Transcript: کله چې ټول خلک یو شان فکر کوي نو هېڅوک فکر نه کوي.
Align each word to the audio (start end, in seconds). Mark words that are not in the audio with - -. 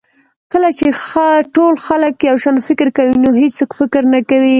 کله 0.51 0.69
چې 0.77 0.85
ټول 1.55 1.73
خلک 1.85 2.13
یو 2.29 2.37
شان 2.43 2.55
فکر 2.67 2.87
کوي 2.97 3.13
نو 3.23 3.29
هېڅوک 3.41 3.69
فکر 3.79 4.01
نه 4.13 4.19
کوي. 4.29 4.49